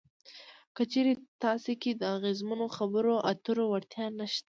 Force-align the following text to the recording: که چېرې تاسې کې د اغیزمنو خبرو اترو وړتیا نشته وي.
که 0.75 0.83
چېرې 0.91 1.13
تاسې 1.43 1.73
کې 1.81 1.91
د 1.95 2.03
اغیزمنو 2.15 2.67
خبرو 2.77 3.13
اترو 3.31 3.63
وړتیا 3.71 4.05
نشته 4.19 4.37
وي. 4.37 4.39